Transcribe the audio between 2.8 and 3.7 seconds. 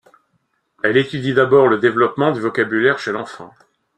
chez l'enfant.